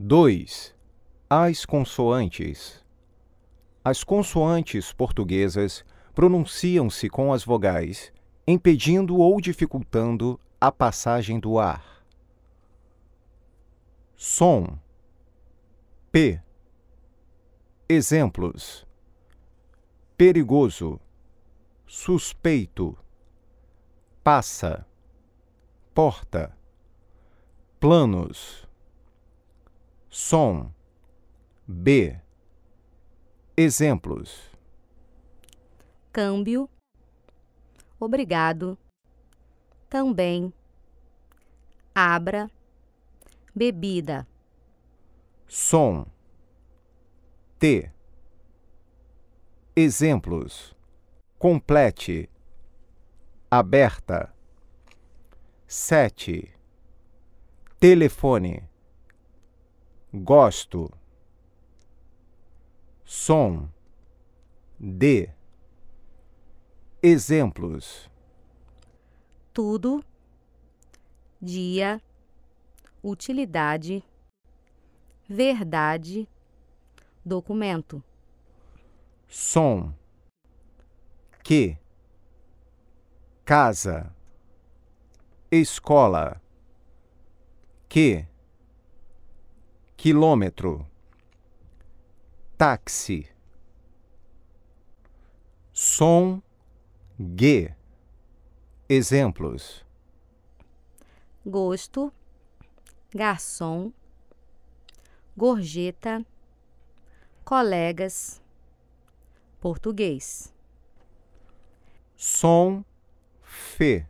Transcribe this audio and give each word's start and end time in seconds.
2. 0.00 0.76
As 1.28 1.66
consoantes. 1.66 2.84
As 3.84 4.04
consoantes 4.04 4.92
portuguesas 4.92 5.84
pronunciam-se 6.14 7.10
com 7.10 7.32
as 7.32 7.42
vogais, 7.42 8.12
impedindo 8.46 9.16
ou 9.16 9.40
dificultando 9.40 10.38
a 10.60 10.70
passagem 10.70 11.40
do 11.40 11.58
ar. 11.58 12.06
Som. 14.14 14.78
P. 16.12 16.40
Exemplos: 17.88 18.86
perigoso, 20.16 21.00
suspeito, 21.88 22.96
passa, 24.22 24.86
porta, 25.92 26.56
planos 27.80 28.67
som, 30.10 30.72
B. 31.66 32.18
Exemplos: 33.56 34.50
câmbio, 36.12 36.68
obrigado, 38.00 38.78
também, 39.88 40.52
abra, 41.94 42.50
bebida, 43.54 44.26
som, 45.46 46.06
T. 47.58 47.92
Exemplos: 49.76 50.74
complete, 51.38 52.30
aberta, 53.50 54.32
sete, 55.66 56.54
telefone 57.78 58.68
gosto, 60.12 60.90
som, 63.04 63.68
de, 64.78 65.30
exemplos, 67.02 68.10
tudo, 69.52 70.04
dia, 71.40 72.00
utilidade, 73.02 74.02
verdade, 75.28 76.28
documento, 77.24 78.02
som, 79.28 79.92
que, 81.44 81.78
casa, 83.44 84.10
escola, 85.50 86.40
que 87.88 88.26
quilômetro, 89.98 90.86
táxi, 92.56 93.28
som, 95.72 96.40
G. 97.18 97.74
Exemplos: 98.88 99.84
gosto, 101.44 102.12
garçom, 103.12 103.92
gorjeta, 105.36 106.24
colegas, 107.44 108.40
português. 109.60 110.54
Som, 112.16 112.84
Fê. 113.42 114.06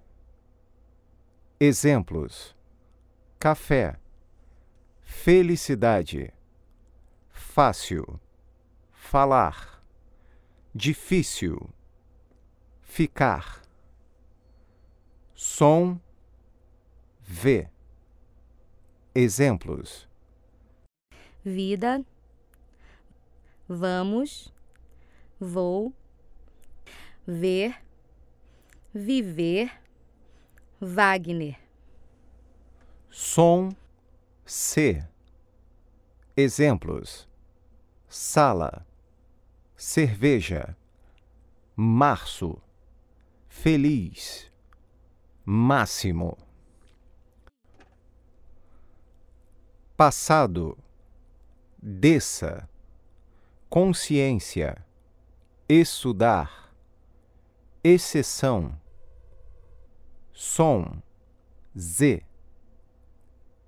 Exemplos: 1.59 2.55
café 3.41 3.99
felicidade, 5.09 6.33
fácil, 7.31 8.21
falar, 8.93 9.83
difícil, 10.75 11.71
ficar, 12.83 13.63
som, 15.35 15.99
ver. 17.23 17.71
Exemplos: 19.15 20.07
vida, 21.43 22.05
vamos, 23.67 24.53
vou, 25.41 25.93
ver, 27.27 27.75
viver, 28.95 29.73
Wagner. 30.81 31.59
Som, 33.11 33.75
C. 34.51 35.07
Exemplos: 36.35 37.29
sala, 38.09 38.87
cerveja, 39.77 40.75
março, 41.77 42.59
feliz, 43.47 44.51
máximo. 45.45 46.39
Passado, 49.95 50.79
desça, 51.77 52.67
consciência, 53.69 54.83
estudar, 55.69 56.75
exceção, 57.85 58.81
som, 60.33 61.03
Z. 61.79 62.28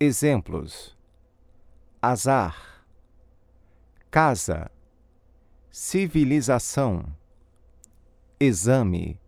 Exemplos: 0.02 0.96
azar, 2.00 2.86
casa, 4.10 4.70
civilização, 5.70 7.04
exame, 8.40 9.20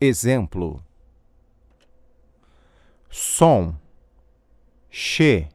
exemplo, 0.00 0.82
som, 3.10 3.78
che, 4.88 5.50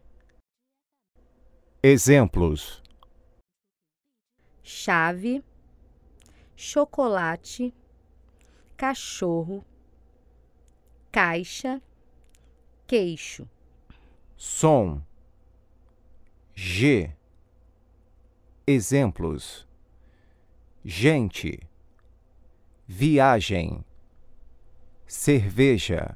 exemplos, 1.82 2.84
chave, 4.62 5.44
chocolate, 6.56 7.74
cachorro, 8.78 9.66
caixa, 11.12 11.82
queixo, 12.86 13.50
som. 14.38 15.04
G. 16.56 17.12
Exemplos: 18.66 19.68
gente, 20.86 21.60
viagem, 22.88 23.84
cerveja, 25.06 26.16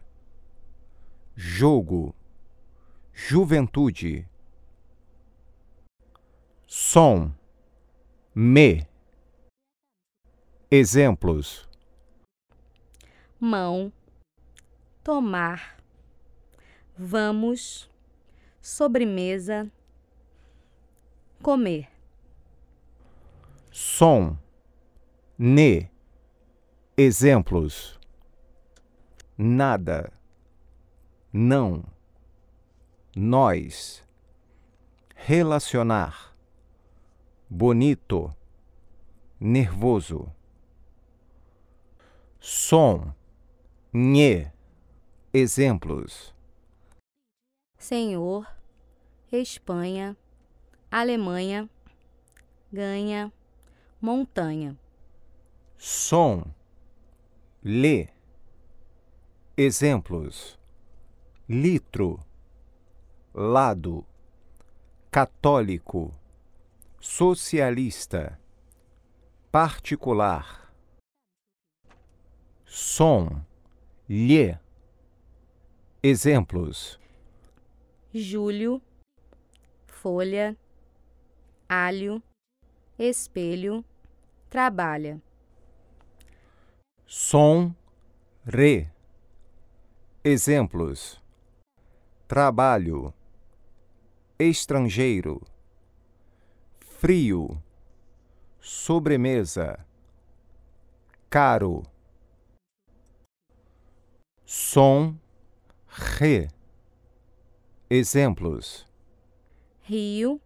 jogo, 1.35 2.15
juventude. 3.11 4.27
Som, 6.67 7.33
me. 8.33 8.87
Exemplos: 10.69 11.67
mão, 13.39 13.91
tomar, 15.03 15.83
vamos, 16.97 17.90
sobremesa 18.61 19.71
comer. 21.41 21.89
Som, 23.71 24.37
ne. 25.37 25.89
Exemplos: 26.97 27.97
nada, 29.37 30.13
não, 31.33 31.83
nós, 33.15 34.03
relacionar, 35.15 36.35
bonito, 37.49 38.35
nervoso. 39.39 40.31
Som, 42.39 43.15
nhe. 43.93 44.51
Exemplos: 45.33 46.35
Senhor, 47.81 48.45
Espanha, 49.31 50.15
Alemanha, 50.91 51.67
ganha, 52.71 53.33
montanha. 53.99 54.77
Som, 55.79 56.43
lê. 57.63 58.07
Exemplos: 59.57 60.59
litro, 61.49 62.23
lado, 63.33 64.05
católico, 65.09 66.13
socialista, 66.99 68.39
particular. 69.51 70.71
Som, 72.63 73.43
lhe. 74.07 74.55
Exemplos: 76.03 76.99
Júlio 78.13 78.81
folha, 79.87 80.57
alho, 81.69 82.21
espelho, 82.97 83.85
trabalha. 84.49 85.21
som, 87.13 87.75
re. 88.45 88.89
Exemplos: 90.23 91.21
trabalho, 92.27 93.13
estrangeiro, 94.39 95.41
frio, 96.79 97.61
sobremesa, 98.59 99.85
caro. 101.29 101.83
Som, 104.45 105.19
re. 105.87 106.49
Exemplos: 107.93 108.87
Rio, 109.83 110.39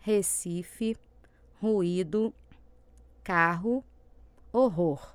Recife, 0.00 0.96
ruído, 1.60 2.32
carro, 3.22 3.84
horror. 4.50 5.14